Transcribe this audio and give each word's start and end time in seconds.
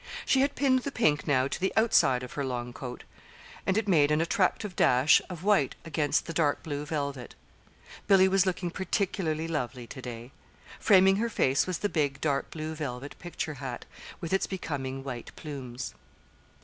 She 0.25 0.41
had 0.41 0.55
pinned 0.55 0.79
the 0.79 0.91
pink 0.91 1.27
now 1.27 1.47
to 1.47 1.59
the 1.61 1.71
outside 1.77 2.23
of 2.23 2.33
her 2.33 2.43
long 2.43 2.73
coat, 2.73 3.03
and 3.67 3.77
it 3.77 3.87
made 3.87 4.09
an 4.09 4.19
attractive 4.19 4.75
dash 4.75 5.21
of 5.29 5.43
white 5.43 5.75
against 5.85 6.25
the 6.25 6.33
dark 6.33 6.63
blue 6.63 6.87
velvet. 6.87 7.35
Billy 8.07 8.27
was 8.27 8.47
looking 8.47 8.71
particularly 8.71 9.47
lovely 9.47 9.85
to 9.85 10.01
day. 10.01 10.31
Framing 10.79 11.17
her 11.17 11.29
face 11.29 11.67
was 11.67 11.77
the 11.77 11.87
big 11.87 12.19
dark 12.19 12.49
blue 12.49 12.73
velvet 12.73 13.13
picture 13.19 13.53
hat 13.61 13.85
with 14.19 14.33
its 14.33 14.47
becoming 14.47 15.03
white 15.03 15.31
plumes. 15.35 15.93